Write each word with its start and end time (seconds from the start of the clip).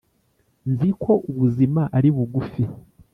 nzi 0.71 0.89
ko 1.01 1.11
ubuzima 1.31 1.81
ari 1.97 2.09
bugufi 2.15 2.63